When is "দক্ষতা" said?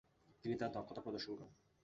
0.71-1.01